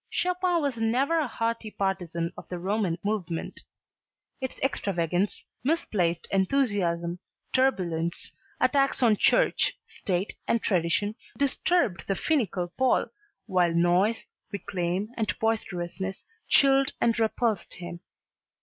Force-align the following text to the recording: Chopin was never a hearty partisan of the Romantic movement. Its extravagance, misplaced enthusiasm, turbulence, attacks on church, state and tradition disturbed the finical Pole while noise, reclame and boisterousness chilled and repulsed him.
Chopin 0.09 0.63
was 0.63 0.77
never 0.77 1.19
a 1.19 1.27
hearty 1.27 1.69
partisan 1.69 2.33
of 2.35 2.49
the 2.49 2.57
Romantic 2.57 3.05
movement. 3.05 3.61
Its 4.41 4.57
extravagance, 4.61 5.45
misplaced 5.63 6.27
enthusiasm, 6.31 7.19
turbulence, 7.53 8.31
attacks 8.59 9.03
on 9.03 9.15
church, 9.15 9.77
state 9.85 10.35
and 10.47 10.63
tradition 10.63 11.13
disturbed 11.37 12.07
the 12.07 12.15
finical 12.15 12.69
Pole 12.79 13.05
while 13.45 13.75
noise, 13.75 14.25
reclame 14.51 15.09
and 15.17 15.37
boisterousness 15.37 16.25
chilled 16.49 16.93
and 16.99 17.19
repulsed 17.19 17.75
him. 17.75 17.99